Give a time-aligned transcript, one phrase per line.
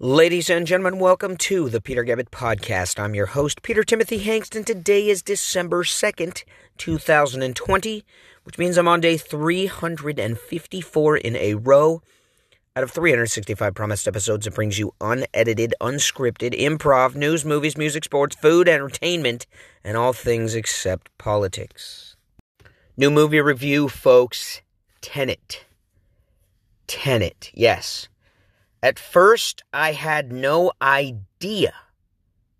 [0.00, 2.98] Ladies and gentlemen, welcome to the Peter Gabbett Podcast.
[2.98, 6.42] I'm your host, Peter Timothy Hanks, and today is December 2nd,
[6.78, 8.04] 2020,
[8.42, 12.02] which means I'm on day 354 in a row
[12.74, 14.48] out of 365 promised episodes.
[14.48, 19.46] It brings you unedited, unscripted, improv, news, movies, music, sports, food, entertainment,
[19.84, 22.16] and all things except politics.
[22.96, 24.60] New movie review, folks
[25.00, 25.64] Tenet.
[26.88, 28.08] Tenet, yes.
[28.84, 31.72] At first, I had no idea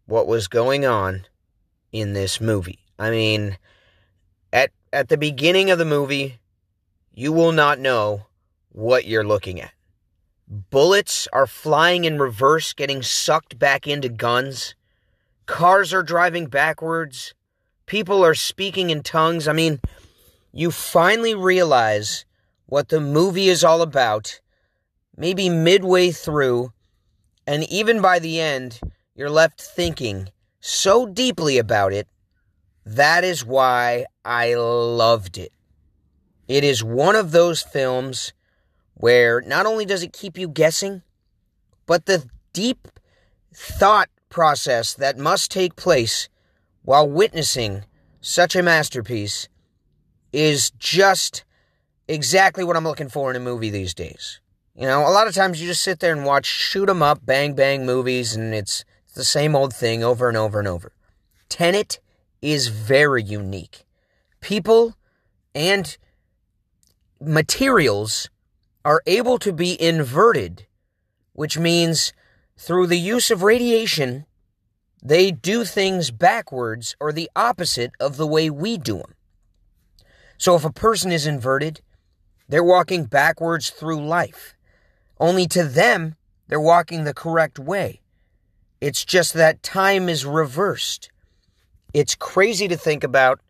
[0.07, 1.27] what was going on
[1.93, 2.79] in this movie.
[2.99, 3.59] I mean,
[4.51, 6.39] at at the beginning of the movie,
[7.13, 8.25] you will not know
[8.73, 9.73] what you're looking at.
[10.49, 14.75] Bullets are flying in reverse, getting sucked back into guns.
[15.45, 17.35] Cars are driving backwards.
[17.85, 19.47] People are speaking in tongues.
[19.47, 19.79] I mean,
[20.53, 22.25] you finally realize
[22.65, 24.41] what the movie is all about
[25.17, 26.73] maybe midway through,
[27.47, 28.81] and even by the end,
[29.15, 30.29] you're left thinking
[30.61, 32.09] so deeply about it.
[32.87, 35.53] That is why I loved it.
[36.49, 38.33] It is one of those films
[38.95, 41.03] where not only does it keep you guessing,
[41.87, 42.89] but the deep
[43.53, 46.29] thought process that must take place
[46.83, 47.85] while witnessing
[48.21, 49.49] such a masterpiece
[50.33, 51.45] is just
[52.09, 54.41] exactly what I'm looking for in a movie these days.
[54.77, 57.25] You know, a lot of times you just sit there and watch shoot 'em up,
[57.25, 60.93] bang bang movies, and it's the same old thing over and over and over.
[61.49, 62.01] Tenet
[62.43, 63.85] is very unique.
[64.41, 64.97] People
[65.55, 65.97] and
[67.21, 68.29] materials
[68.85, 70.67] are able to be inverted,
[71.35, 72.13] which means
[72.57, 74.27] through the use of radiation,
[75.01, 79.15] they do things backwards or the opposite of the way we do them.
[80.37, 81.81] So if a person is inverted,
[82.49, 84.57] they're walking backwards through life.
[85.19, 86.17] Only to them,
[86.49, 88.01] they're walking the correct way.
[88.81, 91.11] It's just that time is reversed.
[91.93, 93.41] It's crazy to think about.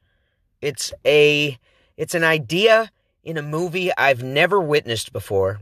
[0.61, 1.59] It's a
[1.97, 2.91] it's an idea
[3.23, 5.61] in a movie I've never witnessed before,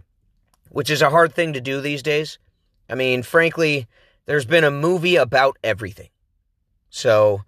[0.71, 2.39] which is a hard thing to do these days.
[2.91, 3.87] I mean, frankly,
[4.27, 6.09] there's been a movie about everything.
[6.91, 7.43] So,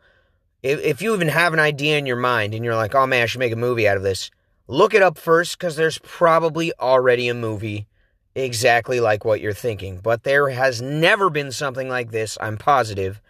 [0.62, 3.22] if, if you even have an idea in your mind and you're like, oh man,
[3.22, 4.30] I should make a movie out of this,
[4.68, 7.86] look it up first because there's probably already a movie
[8.34, 10.00] exactly like what you're thinking.
[10.02, 13.20] But there has never been something like this, I'm positive.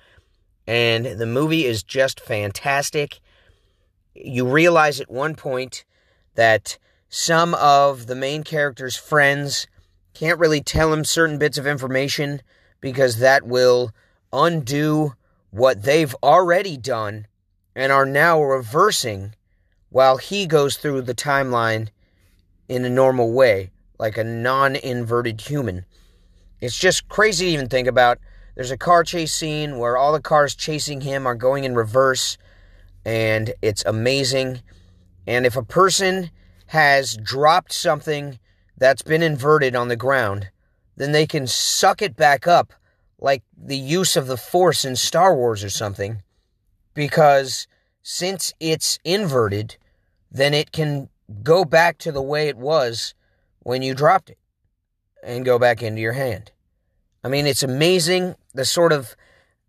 [0.67, 3.21] And the movie is just fantastic.
[4.15, 5.85] You realize at one point
[6.35, 6.79] that
[7.09, 9.67] some of the main character's friends
[10.15, 12.41] can't really tell him certain bits of information
[12.81, 13.93] because that will
[14.33, 15.15] undo
[15.51, 17.27] what they've already done
[17.75, 19.35] and are now reversing
[19.91, 21.89] while he goes through the timeline
[22.69, 25.85] in a normal way like a non inverted human.
[26.61, 28.19] It's just crazy to even think about.
[28.55, 32.39] There's a car chase scene where all the cars chasing him are going in reverse,
[33.05, 34.63] and it's amazing.
[35.27, 36.31] And if a person
[36.67, 38.39] has dropped something
[38.79, 40.51] that's been inverted on the ground,
[40.97, 42.73] then they can suck it back up
[43.19, 46.23] like the use of the Force in Star Wars or something.
[46.95, 47.67] Because
[48.03, 49.77] since it's inverted,
[50.31, 51.09] then it can
[51.43, 53.15] go back to the way it was
[53.65, 54.39] when you dropped it
[55.25, 56.53] and go back into your hand.
[57.25, 59.17] I mean, it's amazing the sort of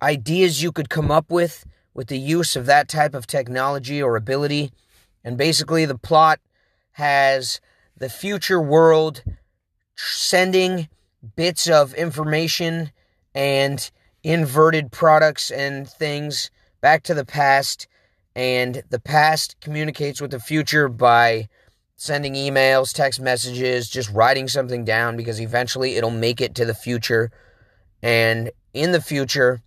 [0.01, 4.15] ideas you could come up with with the use of that type of technology or
[4.15, 4.71] ability.
[5.23, 6.39] And basically, the plot
[6.91, 7.59] has
[7.97, 9.23] the future world
[9.95, 10.89] sending
[11.35, 12.91] bits of information
[13.33, 13.89] and
[14.23, 16.51] inverted products and things
[16.81, 17.87] back to the past.
[18.35, 21.47] And the past communicates with the future by
[21.95, 26.73] sending emails, text messages, just writing something down because eventually it'll make it to the
[26.73, 27.31] future.
[28.03, 29.61] And in the future,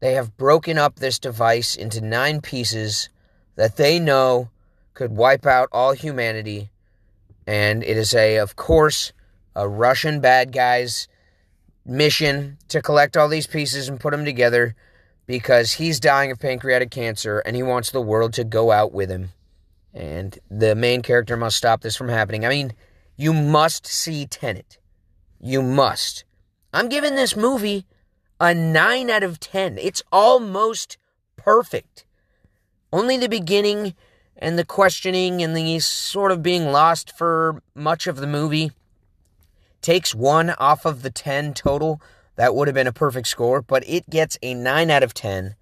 [0.00, 3.08] they have broken up this device into nine pieces
[3.56, 4.50] that they know
[4.94, 6.70] could wipe out all humanity.
[7.46, 9.12] And it is a, of course,
[9.56, 11.08] a Russian bad guy's
[11.84, 14.76] mission to collect all these pieces and put them together
[15.26, 19.10] because he's dying of pancreatic cancer and he wants the world to go out with
[19.10, 19.30] him
[19.92, 22.44] and the main character must stop this from happening.
[22.44, 22.72] I mean,
[23.16, 24.78] you must see Tenet.
[25.40, 26.24] You must.
[26.72, 27.86] I'm giving this movie
[28.38, 29.78] a 9 out of 10.
[29.78, 30.96] It's almost
[31.36, 32.04] perfect.
[32.92, 33.94] Only the beginning
[34.36, 38.72] and the questioning and the sort of being lost for much of the movie
[39.82, 42.00] takes one off of the 10 total.
[42.36, 45.56] That would have been a perfect score, but it gets a 9 out of 10.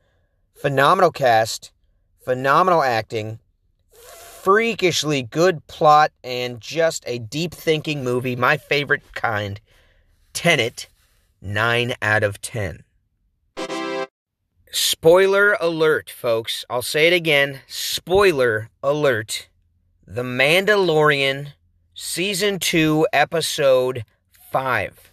[0.55, 1.73] Phenomenal cast,
[2.25, 3.41] phenomenal acting
[4.49, 9.61] freakishly good plot and just a deep thinking movie, my favorite kind.
[10.33, 10.89] Tenet.
[11.43, 12.83] 9 out of 10.
[14.73, 16.65] Spoiler alert, folks.
[16.71, 17.61] I'll say it again.
[17.67, 19.51] Spoiler alert.
[20.07, 21.49] The Mandalorian,
[21.93, 24.07] Season 2, Episode
[24.51, 25.13] 5.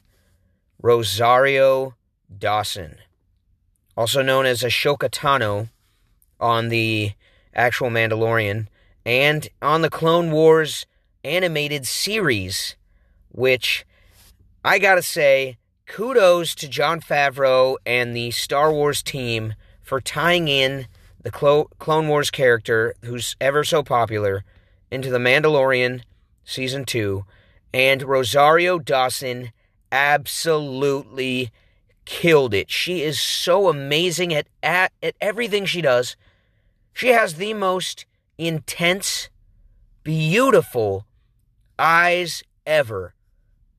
[0.82, 1.96] Rosario
[2.40, 3.00] Dawson,
[3.98, 5.68] also known as Ahsoka Tano
[6.40, 7.12] on the
[7.54, 8.68] actual Mandalorian,
[9.06, 10.86] and on the Clone Wars
[11.24, 12.76] animated series,
[13.30, 13.86] which
[14.64, 20.88] I gotta say, kudos to Jon Favreau and the Star Wars team for tying in
[21.22, 24.44] the Clone Wars character, who's ever so popular,
[24.92, 26.02] into The Mandalorian
[26.44, 27.26] Season 2.
[27.74, 29.52] And Rosario Dawson
[29.92, 31.52] absolutely
[32.06, 32.70] killed it.
[32.70, 36.16] She is so amazing at, at, at everything she does.
[36.94, 38.06] She has the most
[38.38, 39.30] intense,
[40.04, 41.06] beautiful
[41.78, 43.14] eyes ever.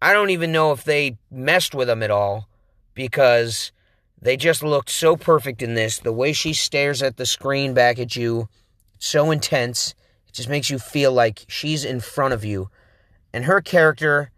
[0.01, 2.49] I don't even know if they messed with them at all
[2.95, 3.73] because
[4.21, 5.99] they just looked so perfect in this.
[5.99, 8.49] The way she stares at the screen back at you,
[8.99, 9.95] so intense.
[10.29, 12.71] It just makes you feel like she's in front of you.
[13.33, 14.31] And her character,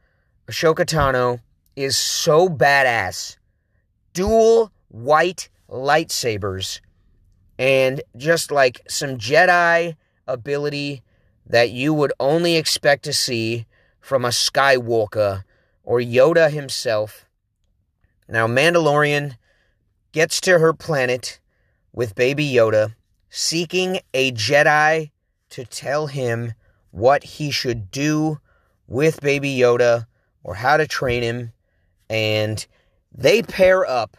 [0.49, 1.41] Ahsoka Tano,
[1.77, 3.37] is so badass.
[4.13, 6.81] Dual white lightsabers
[7.59, 9.97] and just like some Jedi
[10.29, 11.03] ability
[11.47, 13.67] that you would only expect to see
[14.01, 15.45] from a Skywalker
[15.83, 17.25] or Yoda himself.
[18.29, 19.37] Now, Mandalorian
[20.13, 21.41] gets to her planet
[21.93, 22.95] with Baby Yoda,
[23.31, 25.11] seeking a Jedi
[25.51, 26.53] to tell him
[26.91, 28.39] what he should do
[28.87, 30.07] with Baby Yoda
[30.43, 31.53] or how to train him.
[32.11, 32.67] And
[33.13, 34.17] they pair up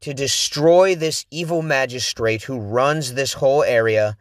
[0.00, 4.16] to destroy this evil magistrate who runs this whole area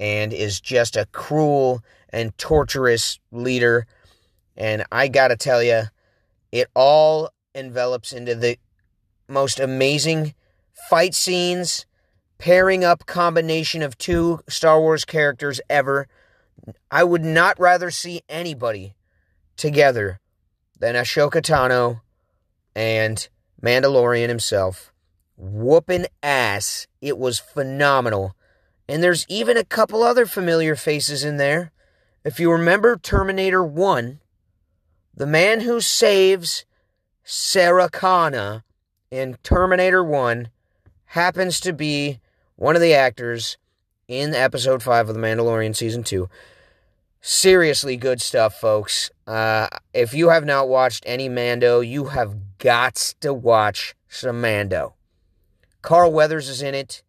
[0.00, 3.86] and is just a cruel and torturous leader.
[4.56, 5.82] And I gotta tell you,
[6.50, 8.58] it all envelops into the
[9.28, 10.34] most amazing
[10.88, 11.86] fight scenes,
[12.38, 16.08] pairing up combination of two Star Wars characters ever.
[16.90, 18.94] I would not rather see anybody
[19.56, 20.18] together
[20.78, 22.00] than Ahsoka Tano
[22.74, 23.28] and
[23.62, 24.90] Mandalorian himself
[25.40, 26.86] whooping ass.
[27.00, 28.34] It was phenomenal.
[28.90, 31.70] And there's even a couple other familiar faces in there.
[32.24, 34.18] If you remember Terminator 1,
[35.14, 36.64] the man who saves
[37.22, 38.64] Sarah Connor
[39.08, 40.48] in Terminator 1
[41.04, 42.18] happens to be
[42.56, 43.58] one of the actors
[44.08, 46.28] in episode 5 of The Mandalorian Season 2.
[47.20, 49.08] Seriously good stuff, folks.
[49.24, 54.94] Uh, if you have not watched any Mando, you have got to watch some Mando.
[55.80, 57.04] Carl Weathers is in it.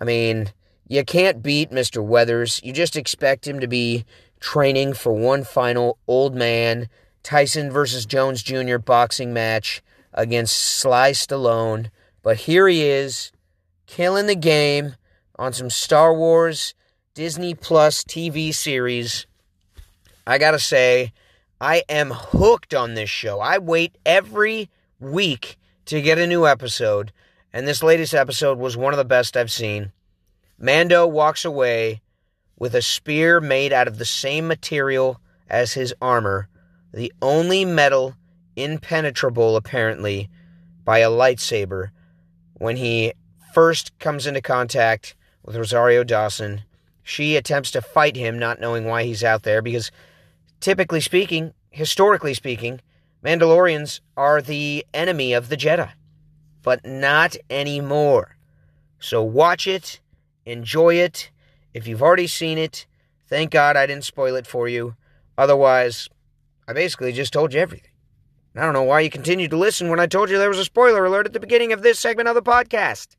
[0.00, 0.52] I mean,
[0.88, 2.04] you can't beat Mr.
[2.04, 2.60] Weathers.
[2.62, 4.04] You just expect him to be
[4.40, 6.88] training for one final old man
[7.22, 8.78] Tyson versus Jones Jr.
[8.78, 9.82] boxing match
[10.14, 11.90] against Sly Stallone.
[12.22, 13.32] But here he is,
[13.86, 14.94] killing the game
[15.36, 16.74] on some Star Wars
[17.14, 19.26] Disney Plus TV series.
[20.26, 21.12] I gotta say,
[21.60, 23.40] I am hooked on this show.
[23.40, 25.56] I wait every week
[25.86, 27.12] to get a new episode
[27.56, 29.90] and this latest episode was one of the best I've seen.
[30.58, 32.00] Mando walks away
[32.58, 36.48] with a spear made out of the same material as his armor,
[36.92, 38.16] the only metal
[38.56, 40.30] impenetrable, apparently,
[40.84, 41.90] by a lightsaber
[42.54, 43.12] when he
[43.52, 46.62] first comes into contact with Rosario Dawson.
[47.02, 49.90] She attempts to fight him, not knowing why he's out there, because
[50.60, 52.80] typically speaking, historically speaking,
[53.22, 55.90] Mandalorians are the enemy of the Jedi
[56.66, 58.36] but not anymore.
[58.98, 60.00] So watch it,
[60.46, 61.30] enjoy it.
[61.74, 62.86] If you've already seen it,
[63.28, 64.96] thank God I didn't spoil it for you.
[65.36, 66.08] Otherwise,
[66.66, 67.90] I basically just told you everything.
[68.56, 70.64] I don't know why you continued to listen when I told you there was a
[70.64, 73.16] spoiler alert at the beginning of this segment of the podcast.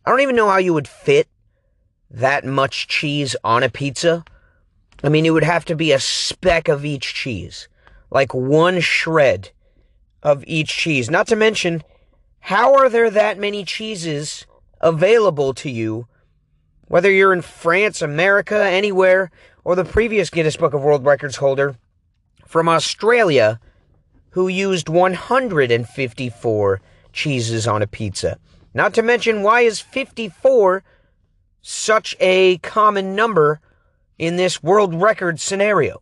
[0.05, 1.27] I don't even know how you would fit
[2.09, 4.23] that much cheese on a pizza.
[5.03, 7.67] I mean, it would have to be a speck of each cheese,
[8.11, 9.51] like one shred
[10.21, 11.09] of each cheese.
[11.09, 11.83] Not to mention,
[12.39, 14.45] how are there that many cheeses
[14.81, 16.07] available to you,
[16.87, 19.31] whether you're in France, America, anywhere,
[19.63, 21.77] or the previous Guinness Book of World Records holder
[22.45, 23.59] from Australia?
[24.33, 26.81] who used 154
[27.11, 28.39] cheeses on a pizza.
[28.73, 30.83] Not to mention, why is 54
[31.61, 33.61] such a common number
[34.17, 36.01] in this world record scenario?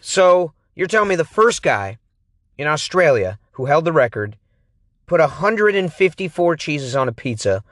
[0.00, 1.98] So, you're telling me the first guy
[2.56, 4.36] in Australia who held the record
[5.06, 7.64] put 154 cheeses on a pizza,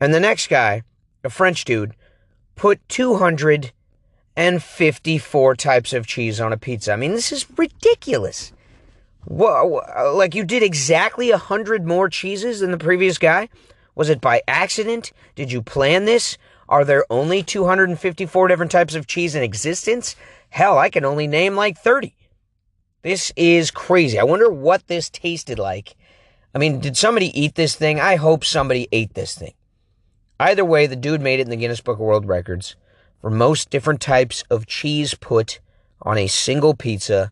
[0.00, 0.82] and the next guy,
[1.22, 1.94] a French dude,
[2.54, 6.92] put 254 types of cheese on a pizza.
[6.92, 8.52] I mean, this is ridiculous.
[9.26, 13.48] Whoa, like you did exactly a 100 more cheeses than the previous guy?
[13.94, 15.12] Was it by accident?
[15.34, 16.36] Did you plan this?
[16.68, 20.16] Are there only 254 different types of cheese in existence?
[20.50, 22.14] Hell, I can only name like 30.
[23.02, 24.18] This is crazy.
[24.18, 25.94] I wonder what this tasted like.
[26.54, 28.00] I mean, did somebody eat this thing?
[28.00, 29.54] I hope somebody ate this thing.
[30.40, 32.76] Either way, the dude made it in the Guinness Book of World Records
[33.20, 35.60] for most different types of cheese put
[36.02, 37.30] on a single pizza.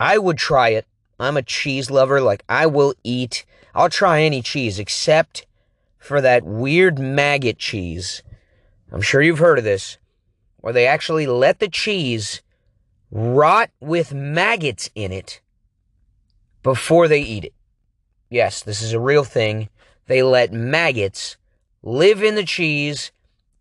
[0.00, 0.86] I would try it.
[1.18, 2.20] I'm a cheese lover.
[2.20, 5.46] Like, I will eat, I'll try any cheese except
[5.98, 8.22] for that weird maggot cheese.
[8.92, 9.98] I'm sure you've heard of this,
[10.58, 12.42] where they actually let the cheese
[13.10, 15.40] rot with maggots in it
[16.62, 17.54] before they eat it.
[18.30, 19.68] Yes, this is a real thing.
[20.06, 21.36] They let maggots
[21.82, 23.12] live in the cheese,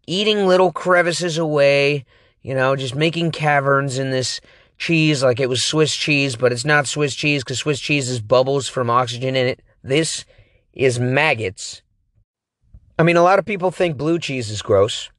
[0.05, 2.05] eating little crevices away,
[2.41, 4.39] you know, just making caverns in this
[4.77, 8.21] cheese like it was Swiss cheese, but it's not Swiss cheese because Swiss cheese is
[8.21, 9.61] bubbles from oxygen in it.
[9.83, 10.25] This
[10.73, 11.81] is maggots.
[12.99, 15.09] I mean, a lot of people think blue cheese is gross.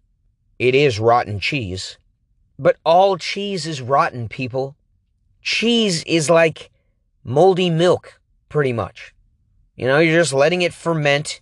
[0.59, 1.99] It is rotten cheese.
[2.59, 4.77] But all cheese is rotten, people.
[5.43, 6.71] Cheese is like
[7.23, 9.15] moldy milk, pretty much.
[9.77, 11.41] You know, you're just letting it ferment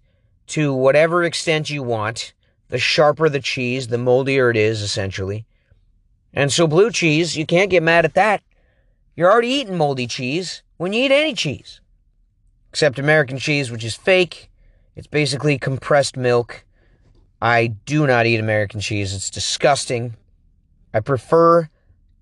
[0.48, 2.34] to whatever extent you want.
[2.68, 5.46] The sharper the cheese, the moldier it is, essentially.
[6.36, 8.42] And so, blue cheese, you can't get mad at that.
[9.16, 11.80] You're already eating moldy cheese when you eat any cheese.
[12.68, 14.50] Except American cheese, which is fake.
[14.94, 16.64] It's basically compressed milk.
[17.40, 19.14] I do not eat American cheese.
[19.14, 20.14] It's disgusting.
[20.92, 21.70] I prefer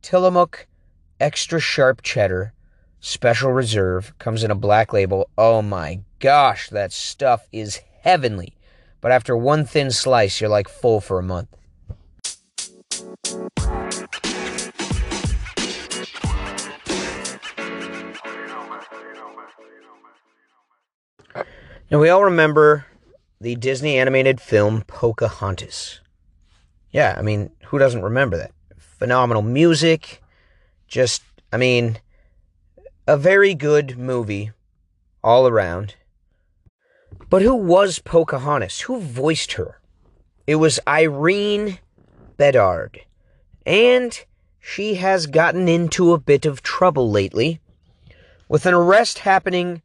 [0.01, 0.69] Tillamook
[1.19, 2.53] extra sharp cheddar,
[3.01, 5.29] special reserve, comes in a black label.
[5.37, 8.55] Oh my gosh, that stuff is heavenly.
[9.01, 11.49] But after one thin slice, you're like full for a month.
[21.95, 22.87] Now, we all remember
[23.41, 26.01] the Disney animated film Pocahontas.
[26.91, 28.51] Yeah, I mean, who doesn't remember that?
[28.77, 30.21] Phenomenal music.
[30.89, 31.23] Just,
[31.53, 32.01] I mean,
[33.07, 34.51] a very good movie
[35.23, 35.95] all around.
[37.31, 38.81] But who was Pocahontas?
[38.81, 39.81] Who voiced her?
[40.49, 41.79] It was Irene
[42.37, 43.03] Bedard.
[43.65, 44.21] And
[44.59, 47.61] she has gotten into a bit of trouble lately,
[48.49, 49.81] with an arrest happening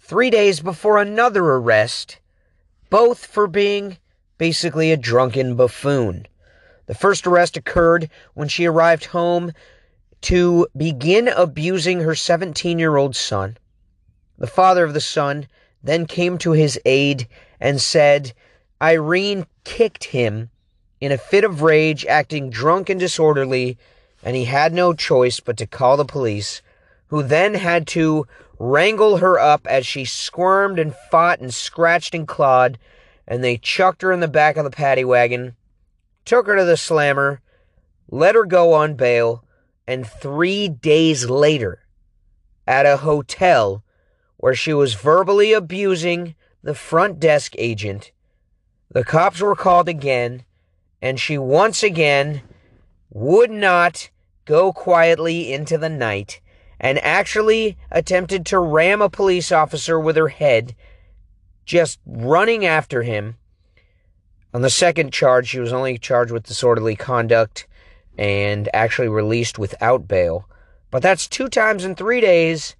[0.00, 2.18] three days before another arrest,
[2.88, 3.98] both for being
[4.38, 6.26] basically a drunken buffoon.
[6.86, 9.52] The first arrest occurred when she arrived home
[10.22, 13.56] to begin abusing her 17 year old son.
[14.38, 15.46] The father of the son
[15.82, 17.28] then came to his aid
[17.60, 18.32] and said
[18.82, 20.50] Irene kicked him
[21.00, 23.78] in a fit of rage, acting drunk and disorderly,
[24.22, 26.60] and he had no choice but to call the police,
[27.08, 28.26] who then had to
[28.60, 32.78] wrangle her up as she squirmed and fought and scratched and clawed,
[33.26, 35.56] and they chucked her in the back of the paddy wagon,
[36.26, 37.40] took her to the slammer,
[38.10, 39.42] let her go on bail,
[39.86, 41.80] and three days later,
[42.66, 43.82] at a hotel,
[44.36, 48.12] where she was verbally abusing the front desk agent.
[48.90, 50.44] The cops were called again,
[51.00, 52.42] and she once again
[53.08, 54.10] would not
[54.44, 56.42] go quietly into the night
[56.80, 60.74] and actually attempted to ram a police officer with her head,
[61.66, 63.36] just running after him.
[64.54, 67.68] On the second charge, she was only charged with disorderly conduct
[68.16, 70.48] and actually released without bail.
[70.90, 72.74] But that's two times in three days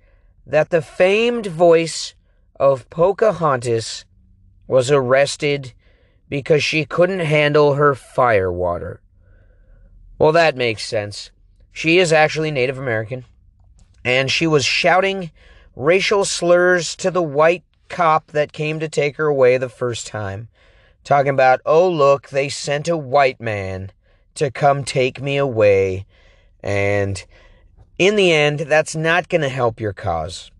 [0.47, 2.15] that the famed voice
[2.59, 4.05] of Pocahontas
[4.67, 5.75] was arrested
[6.29, 9.01] because she couldn't handle her firewater.
[10.19, 11.31] Well, that makes sense.
[11.71, 13.25] She is actually Native American,
[14.05, 15.31] and she was shouting
[15.77, 20.49] racial slurs to the white cop that came to take her away the first time,
[21.05, 23.91] talking about, oh, look, they sent a white man
[24.35, 26.07] to come take me away,
[26.63, 27.25] and
[27.99, 30.51] in the end, that's not going to help your cause.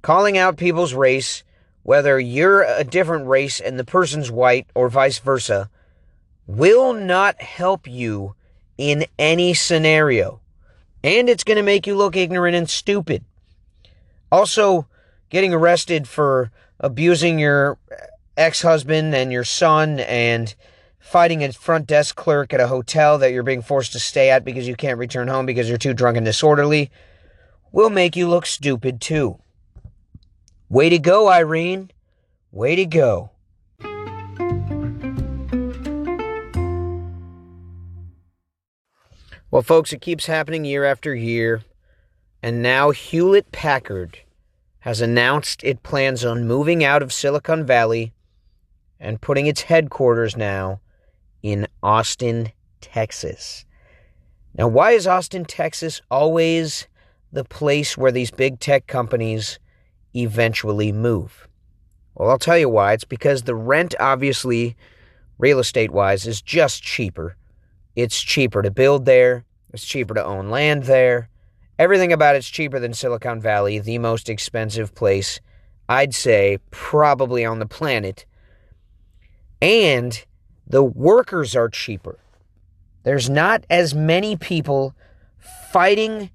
[0.00, 1.44] Calling out people's race,
[1.82, 5.68] whether you're a different race and the person's white or vice versa,
[6.46, 8.34] will not help you
[8.78, 10.40] in any scenario.
[11.02, 13.24] And it's going to make you look ignorant and stupid.
[14.30, 14.86] Also,
[15.30, 17.78] getting arrested for abusing your
[18.36, 20.54] ex husband and your son and
[20.98, 24.44] fighting a front desk clerk at a hotel that you're being forced to stay at
[24.44, 26.90] because you can't return home because you're too drunk and disorderly.
[27.72, 29.38] will make you look stupid too.
[30.68, 31.90] Way to go, Irene.
[32.52, 33.30] Way to go.
[39.50, 41.62] Well, folks, it keeps happening year after year.
[42.42, 44.20] And now Hewlett Packard
[44.80, 48.12] has announced it plans on moving out of Silicon Valley
[48.98, 50.80] and putting its headquarters now
[51.42, 53.64] in Austin, Texas.
[54.56, 56.86] Now, why is Austin, Texas always
[57.32, 59.58] the place where these big tech companies
[60.14, 61.48] eventually move?
[62.14, 62.92] Well, I'll tell you why.
[62.92, 64.76] It's because the rent, obviously,
[65.38, 67.36] real estate wise, is just cheaper.
[67.96, 71.28] It's cheaper to build there, it's cheaper to own land there.
[71.78, 75.40] Everything about it's cheaper than Silicon Valley, the most expensive place,
[75.88, 78.26] I'd say, probably on the planet.
[79.62, 80.24] And
[80.66, 82.18] the workers are cheaper.
[83.02, 84.94] There's not as many people
[85.72, 86.30] fighting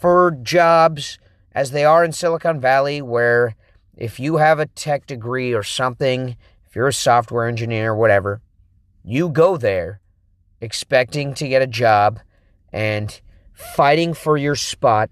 [0.00, 1.18] for jobs
[1.52, 3.56] as they are in Silicon Valley, where
[3.96, 6.36] if you have a tech degree or something,
[6.66, 8.42] if you're a software engineer, or whatever,
[9.02, 10.00] you go there
[10.64, 12.18] expecting to get a job
[12.72, 13.20] and
[13.52, 15.10] fighting for your spot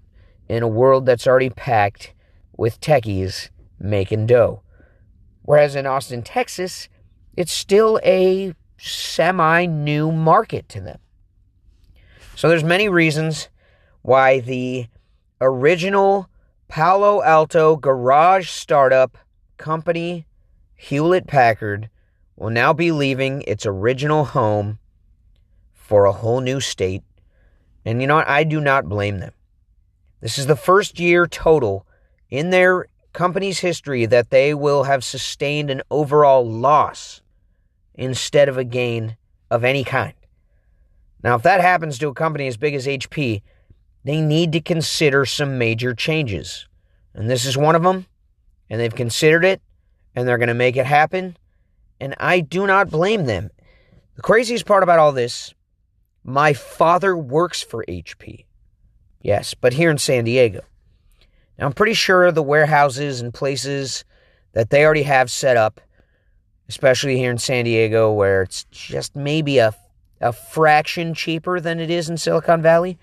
[0.49, 2.13] in a world that's already packed
[2.57, 4.63] with techies making dough.
[5.43, 6.89] Whereas in Austin, Texas,
[7.37, 10.99] it's still a semi new market to them.
[12.35, 13.49] So there's many reasons
[14.01, 14.87] why the
[15.39, 16.29] original
[16.67, 19.17] Palo Alto garage startup
[19.57, 20.25] company
[20.75, 21.89] Hewlett Packard
[22.35, 24.79] will now be leaving its original home
[25.83, 27.03] for a whole new state
[27.85, 28.27] and you know what?
[28.27, 29.33] I do not blame them.
[30.21, 31.85] This is the first year total
[32.29, 37.21] in their company's history that they will have sustained an overall loss
[37.93, 39.17] instead of a gain
[39.51, 40.13] of any kind.
[41.23, 43.41] Now, if that happens to a company as big as HP,
[44.03, 46.67] they need to consider some major changes.
[47.13, 48.07] And this is one of them.
[48.69, 49.61] And they've considered it,
[50.15, 51.37] and they're going to make it happen.
[51.99, 53.51] And I do not blame them.
[54.15, 55.53] The craziest part about all this
[56.23, 58.45] my father works for HP.
[59.21, 60.61] Yes, but here in San Diego.
[61.57, 64.03] Now, I'm pretty sure the warehouses and places
[64.53, 65.81] that they already have set up,
[66.67, 69.73] especially here in San Diego, where it's just maybe a,
[70.19, 72.97] a fraction cheaper than it is in Silicon Valley,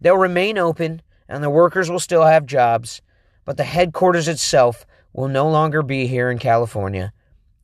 [0.00, 3.02] they'll remain open and the workers will still have jobs,
[3.44, 7.12] but the headquarters itself will no longer be here in California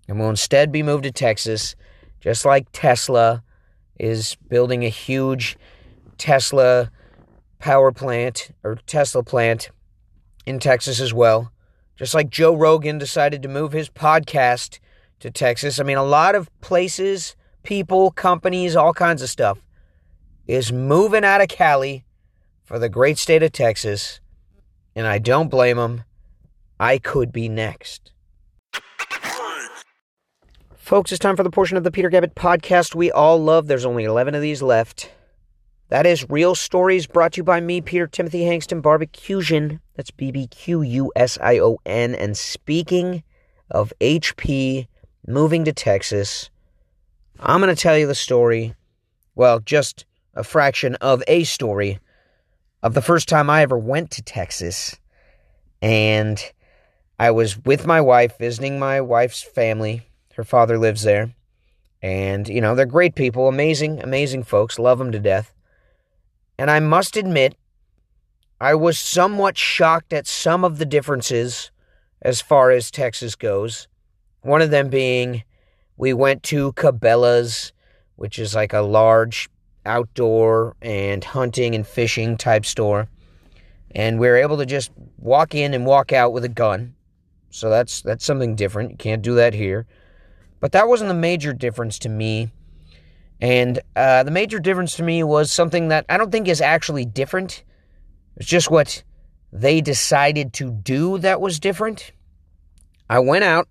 [0.09, 1.75] and will instead be moved to Texas,
[2.21, 3.43] just like Tesla
[3.99, 5.57] is building a huge
[6.19, 6.91] Tesla
[7.59, 9.71] power plant or Tesla plant
[10.45, 11.53] in Texas as well.
[11.97, 14.79] Just like Joe Rogan decided to move his podcast
[15.21, 15.81] to Texas.
[15.81, 19.59] I mean, a lot of places, people, companies, all kinds of stuff
[20.47, 22.05] is moving out of Cali
[22.65, 24.21] for the great state of Texas.
[24.95, 26.05] And I don't blame them.
[26.79, 28.13] I could be next.
[30.87, 33.67] Folks, it's time for the portion of the Peter Gabbett podcast we all love.
[33.67, 35.11] There's only 11 of these left.
[35.89, 39.81] That is Real Stories, brought to you by me, Peter Timothy Hankston, Barbecusion.
[39.97, 42.15] That's B B Q U S I O N.
[42.15, 43.25] And speaking
[43.69, 44.87] of HP
[45.27, 46.51] moving to Texas,
[47.41, 48.77] I'm going to tell you the story,
[49.35, 51.99] well, just a fraction of a story
[52.85, 54.95] of the first time I ever went to Texas.
[55.83, 56.41] And
[57.19, 61.35] I was with my wife, visiting my wife's family her father lives there.
[62.03, 65.53] And, you know, they're great people, amazing, amazing folks, love them to death.
[66.59, 67.57] And I must admit,
[68.61, 71.71] I was somewhat shocked at some of the differences
[72.23, 73.89] as far as Texas goes.
[74.43, 75.43] One of them being
[75.97, 77.73] we went to Cabela's,
[78.17, 79.49] which is like a large
[79.85, 83.09] outdoor and hunting and fishing type store.
[83.95, 86.95] And we were able to just walk in and walk out with a gun.
[87.51, 88.91] So that's that's something different.
[88.91, 89.87] You can't do that here.
[90.67, 92.51] But that wasn't the major difference to me.
[93.41, 97.05] And uh, the major difference to me was something that I don't think is actually
[97.05, 97.63] different.
[98.37, 99.05] It's just what
[99.53, 102.11] they decided to do that was different.
[103.09, 103.69] I went out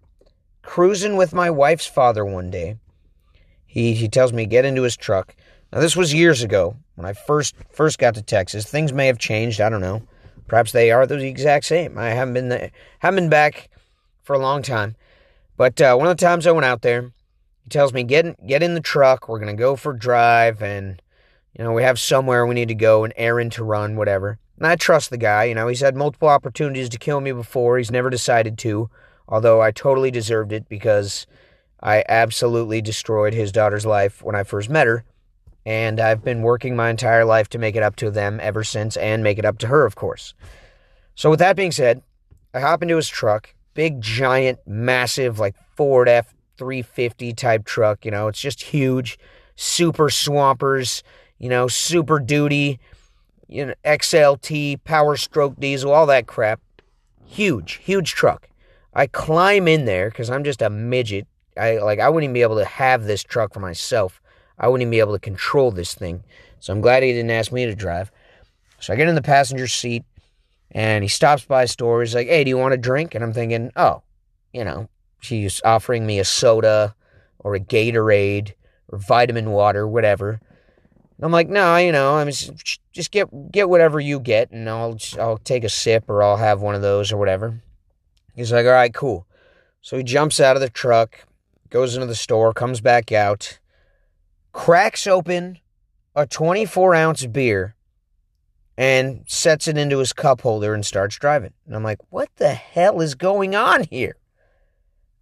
[0.61, 2.77] cruising with my wife's father one day.
[3.65, 5.35] He he tells me get into his truck.
[5.73, 8.63] Now this was years ago when I first first got to Texas.
[8.63, 9.59] Things may have changed.
[9.59, 10.01] I don't know.
[10.47, 11.97] Perhaps they are the exact same.
[11.97, 13.69] I haven't been there, haven't been back
[14.23, 14.95] for a long time.
[15.57, 17.11] But uh, one of the times I went out there,
[17.63, 19.27] he tells me, get in, get in the truck.
[19.27, 20.61] We're to go for a drive.
[20.61, 21.01] And,
[21.57, 24.39] you know, we have somewhere we need to go, an errand to run, whatever.
[24.57, 25.45] And I trust the guy.
[25.45, 27.77] You know, he's had multiple opportunities to kill me before.
[27.77, 28.89] He's never decided to,
[29.27, 31.25] although I totally deserved it because
[31.81, 35.03] I absolutely destroyed his daughter's life when I first met her.
[35.65, 38.97] And I've been working my entire life to make it up to them ever since
[38.97, 40.35] and make it up to her, of course.
[41.15, 42.03] So, with that being said,
[42.53, 48.03] I hop into his truck, big, giant, massive, like Ford F 350 type truck.
[48.03, 49.19] You know, it's just huge,
[49.55, 51.03] super swampers,
[51.37, 52.79] you know, super duty,
[53.47, 56.59] you know, XLT, power stroke diesel, all that crap.
[57.23, 58.49] Huge, huge truck.
[58.93, 61.27] I climb in there because I'm just a midget.
[61.57, 64.21] I like I wouldn't even be able to have this truck for myself.
[64.57, 66.23] I wouldn't even be able to control this thing.
[66.59, 68.11] So I'm glad he didn't ask me to drive.
[68.79, 70.03] So I get in the passenger seat
[70.75, 72.01] and he stops by a store.
[72.01, 73.15] He's like, Hey, do you want a drink?
[73.15, 74.03] And I'm thinking, oh,
[74.53, 74.89] you know,
[75.21, 76.93] she's offering me a soda
[77.39, 78.53] or a Gatorade
[78.89, 80.41] or vitamin water, whatever.
[81.21, 84.97] I'm like, no, you know, I'm just, just get get whatever you get, and I'll
[85.17, 87.61] I'll take a sip or I'll have one of those or whatever.
[88.35, 89.25] He's like, all right, cool.
[89.81, 91.25] So he jumps out of the truck,
[91.69, 93.59] goes into the store, comes back out,
[94.51, 95.59] cracks open
[96.15, 97.74] a 24 ounce beer,
[98.77, 101.53] and sets it into his cup holder and starts driving.
[101.65, 104.17] And I'm like, what the hell is going on here?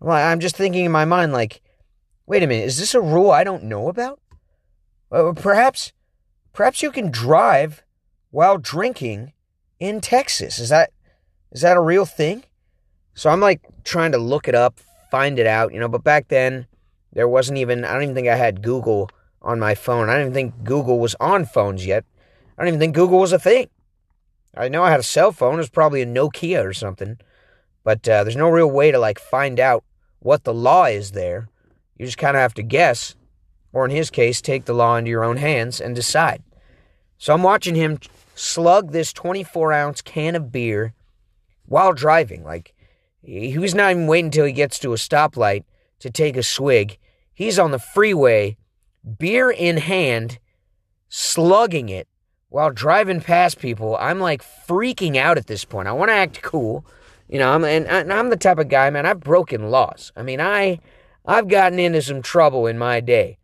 [0.02, 1.62] I'm, I'm just thinking in my mind, like,
[2.26, 4.20] wait a minute, is this a rule I don't know about?
[5.12, 5.94] Uh, perhaps,
[6.52, 7.84] perhaps you can drive
[8.32, 9.34] while drinking
[9.80, 10.58] in Texas.
[10.58, 10.92] Is that,
[11.52, 12.44] is that a real thing?
[13.14, 14.80] So I'm like trying to look it up,
[15.12, 16.66] find it out, you know, but back then
[17.12, 19.12] there wasn't even, I don't even think I had Google
[19.44, 20.10] on my phone.
[20.10, 22.06] I don't think Google was on phones yet.
[22.58, 23.70] I don't even think Google was a thing.
[24.56, 25.56] I know I had a cell phone.
[25.56, 27.18] It was probably a Nokia or something.
[27.84, 29.84] But uh, there's no real way to like find out
[30.20, 31.50] what the law is there.
[31.98, 33.16] You just kind of have to guess,
[33.72, 36.44] or in his case, take the law into your own hands and decide.
[37.18, 38.00] So I'm watching him
[38.36, 40.94] slug this 24 ounce can of beer
[41.66, 42.44] while driving.
[42.44, 42.74] Like,
[43.24, 45.64] He's not even waiting until he gets to a stoplight
[46.00, 46.98] to take a swig.
[47.34, 48.58] He's on the freeway,
[49.18, 50.40] beer in hand,
[51.08, 52.08] slugging it
[52.54, 53.98] while driving past people.
[54.00, 55.88] I'm like freaking out at this point.
[55.88, 56.86] I want to act cool.
[57.28, 60.12] You know, I'm and, and I'm the type of guy, man, I've broken laws.
[60.16, 60.80] I mean, I
[61.26, 63.40] I've gotten into some trouble in my day.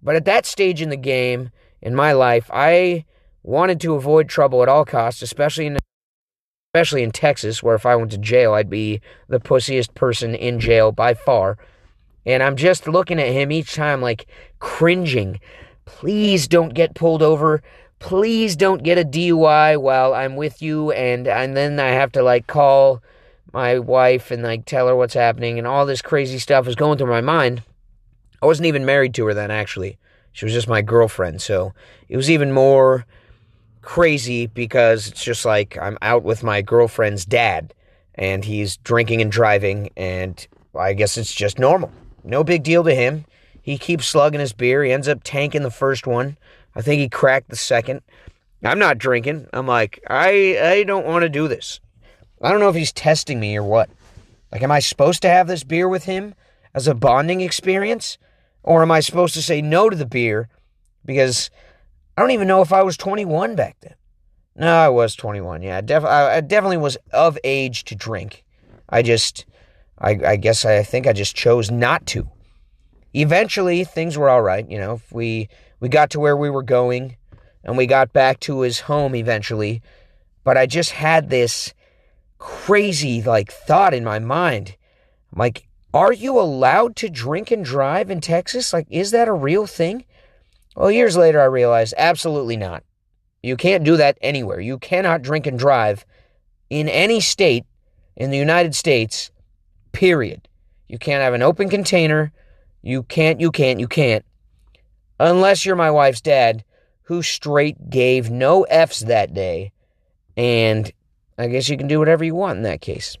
[0.00, 1.50] But at that stage in the game
[1.82, 3.06] in my life, I
[3.42, 5.78] wanted to avoid trouble at all costs, especially in
[6.72, 10.60] especially in Texas, where if I went to jail, I'd be the pussiest person in
[10.60, 11.58] jail by far.
[12.24, 14.28] And I'm just looking at him each time, like
[14.60, 15.40] cringing.
[15.86, 17.60] Please don't get pulled over.
[18.04, 20.92] Please don't get a DUI while I'm with you.
[20.92, 23.02] And, and then I have to like call
[23.54, 25.56] my wife and like tell her what's happening.
[25.56, 27.62] And all this crazy stuff is going through my mind.
[28.42, 29.96] I wasn't even married to her then, actually.
[30.32, 31.40] She was just my girlfriend.
[31.40, 31.72] So
[32.10, 33.06] it was even more
[33.80, 37.72] crazy because it's just like I'm out with my girlfriend's dad
[38.16, 40.46] and he's drinking and driving and
[40.78, 41.90] I guess it's just normal.
[42.22, 43.24] No big deal to him.
[43.62, 44.84] He keeps slugging his beer.
[44.84, 46.36] He ends up tanking the first one.
[46.74, 48.02] I think he cracked the second.
[48.62, 49.46] I'm not drinking.
[49.52, 51.80] I'm like, I I don't want to do this.
[52.42, 53.90] I don't know if he's testing me or what.
[54.50, 56.34] Like am I supposed to have this beer with him
[56.74, 58.18] as a bonding experience
[58.62, 60.48] or am I supposed to say no to the beer
[61.04, 61.50] because
[62.16, 63.94] I don't even know if I was 21 back then.
[64.56, 65.62] No, I was 21.
[65.62, 68.44] Yeah, def- I, definitely was of age to drink.
[68.88, 69.46] I just,
[69.98, 72.28] I, I guess I think I just chose not to.
[73.12, 74.68] Eventually, things were all right.
[74.68, 75.48] You know, if we
[75.84, 77.18] we got to where we were going,
[77.62, 79.82] and we got back to his home eventually.
[80.42, 81.74] But I just had this
[82.38, 84.76] crazy like thought in my mind.
[85.30, 88.72] I'm like, are you allowed to drink and drive in Texas?
[88.72, 90.06] Like, is that a real thing?
[90.74, 92.82] Well, years later, I realized absolutely not.
[93.42, 94.60] You can't do that anywhere.
[94.60, 96.06] You cannot drink and drive
[96.70, 97.66] in any state
[98.16, 99.30] in the United States,
[99.92, 100.48] period.
[100.88, 102.32] You can't have an open container.
[102.80, 104.24] You can't, you can't, you can't.
[105.20, 106.64] Unless you're my wife's dad,
[107.02, 109.72] who straight gave no F's that day.
[110.36, 110.90] And
[111.38, 113.16] I guess you can do whatever you want in that case.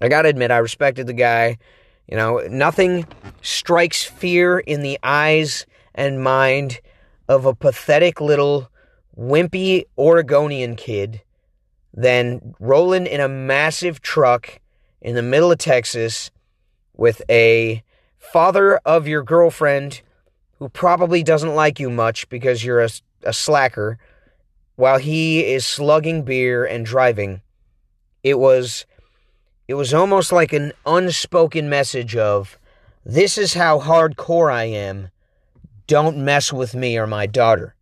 [0.00, 1.58] I gotta admit, I respected the guy.
[2.08, 3.06] You know, nothing
[3.42, 6.80] strikes fear in the eyes and mind
[7.28, 8.70] of a pathetic little
[9.16, 11.22] wimpy Oregonian kid
[11.92, 14.60] than rolling in a massive truck
[15.00, 16.30] in the middle of Texas
[16.96, 17.82] with a
[18.18, 20.02] father of your girlfriend
[20.60, 22.90] who probably doesn't like you much because you're a,
[23.24, 23.98] a slacker
[24.76, 27.40] while he is slugging beer and driving.
[28.22, 28.86] It was
[29.66, 32.58] it was almost like an unspoken message of
[33.04, 35.10] this is how hardcore I am
[35.86, 37.74] don't mess with me or my daughter.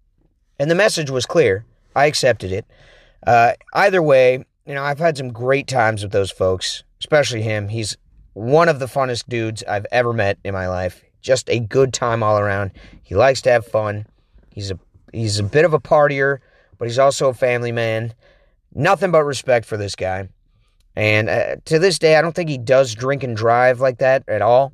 [0.58, 1.64] And the message was clear.
[1.96, 2.66] I accepted it.
[3.26, 7.68] Uh, either way, you know, I've had some great times with those folks, especially him.
[7.68, 7.96] He's
[8.34, 11.02] one of the funnest dudes I've ever met in my life.
[11.20, 12.72] Just a good time all around.
[13.02, 14.06] He likes to have fun.
[14.50, 14.78] He's a
[15.12, 16.38] he's a bit of a partier,
[16.78, 18.14] but he's also a family man.
[18.74, 20.28] Nothing but respect for this guy.
[20.94, 24.24] And uh, to this day, I don't think he does drink and drive like that
[24.28, 24.72] at all.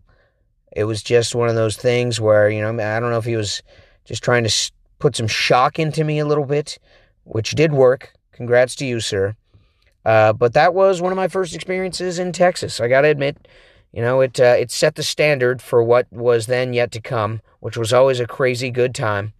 [0.75, 3.37] It was just one of those things where, you know, I don't know if he
[3.37, 3.63] was
[4.05, 6.79] just trying to put some shock into me a little bit,
[7.25, 8.13] which did work.
[8.33, 9.37] Congrats to you, sir.
[10.05, 12.81] Uh, but that was one of my first experiences in Texas.
[12.81, 13.47] I got to admit,
[13.95, 17.41] you know, it uh, it set the standard for what was then yet to come,
[17.61, 19.35] which was always a crazy good time.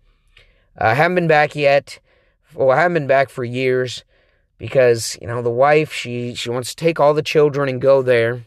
[0.79, 1.99] I haven't been back yet.
[2.55, 4.05] Well, I haven't been back for years
[4.57, 8.01] because you know the wife she she wants to take all the children and go
[8.01, 8.45] there.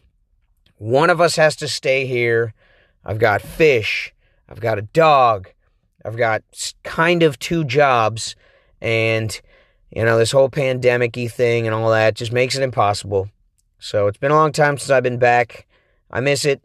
[0.78, 2.54] One of us has to stay here.
[3.04, 4.14] I've got fish.
[4.48, 5.50] I've got a dog.
[6.06, 6.42] I've got
[6.84, 8.38] kind of two jobs,
[8.80, 9.42] and
[9.92, 13.30] you know this whole pandemicy thing and all that just makes it impossible.
[13.78, 15.67] So it's been a long time since I've been back.
[16.10, 16.62] I miss it,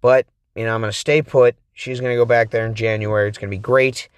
[0.00, 1.56] but you know I'm gonna stay put.
[1.72, 3.28] She's gonna go back there in January.
[3.28, 4.08] It's gonna be great.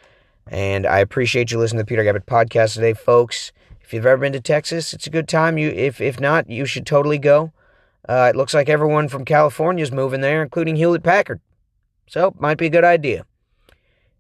[0.49, 3.53] And I appreciate you listening to the Peter Gabbett podcast today, folks.
[3.81, 5.59] If you've ever been to Texas, it's a good time.
[5.59, 7.53] You, if if not, you should totally go.
[8.09, 11.41] Uh, it looks like everyone from California is moving there, including Hewlett Packard.
[12.09, 13.27] So, might be a good idea.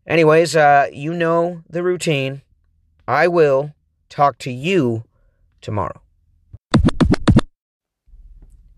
[0.06, 2.42] Anyways, uh, you know the routine.
[3.06, 3.74] I will
[4.08, 5.04] talk to you
[5.60, 6.00] tomorrow.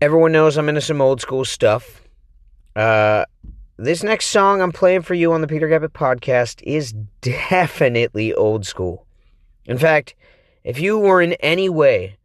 [0.01, 2.01] Everyone knows I'm into some old school stuff.
[2.73, 3.25] Uh,
[3.75, 8.65] this next song I'm playing for you on the Peter Gabbett podcast is definitely old
[8.65, 9.05] school.
[9.65, 10.15] In fact,
[10.63, 12.17] if you were in any way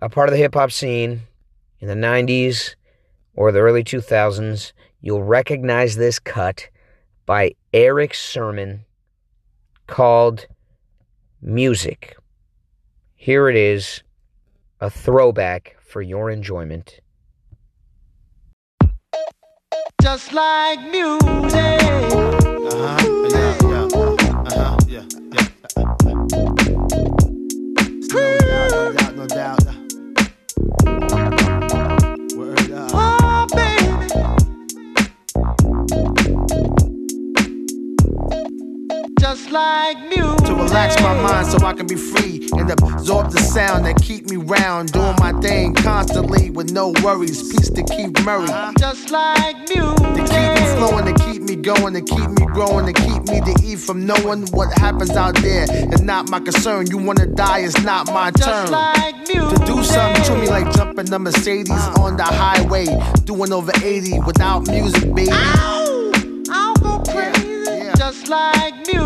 [0.00, 1.20] a part of the hip hop scene
[1.80, 2.76] in the 90s
[3.34, 6.70] or the early 2000s, you'll recognize this cut
[7.26, 8.86] by Erick Sermon
[9.86, 10.46] called
[11.42, 12.16] Music.
[13.14, 14.02] Here it is,
[14.80, 17.00] a throwback for your enjoyment
[20.06, 21.24] just like music.
[22.72, 22.96] Uh-huh.
[23.28, 23.88] Yeah, yeah.
[24.46, 24.78] Uh-huh.
[24.86, 25.46] Yeah, yeah.
[28.12, 29.66] No doubt, no doubt, no
[31.08, 31.45] doubt.
[39.28, 40.46] Just like music.
[40.46, 44.30] To relax my mind so I can be free and absorb the sound that keep
[44.30, 47.42] me round, doing my thing constantly with no worries.
[47.50, 48.46] Peace to keep Murray.
[48.78, 49.96] Just like music.
[49.96, 53.40] To keep me flowing, to keep me going, to keep me growing, to keep me
[53.40, 55.66] to eat from knowing what happens out there.
[55.68, 56.86] It's not my concern.
[56.86, 58.70] You wanna die, it's not my turn.
[58.70, 59.58] Like music.
[59.58, 62.00] to do something to me like jumping the Mercedes uh.
[62.00, 62.86] on the highway,
[63.24, 65.32] doing over 80 without music, baby.
[65.32, 66.12] Ow!
[66.48, 67.94] I'll go crazy, yeah, yeah.
[67.96, 69.05] just like music.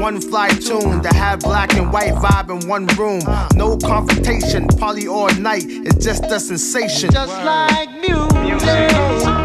[0.00, 3.22] One fly tune to have black and white vibe in one room.
[3.54, 5.64] No confrontation, party all night.
[5.66, 7.10] It's just a sensation.
[7.10, 8.42] Just like music.
[8.42, 9.37] music.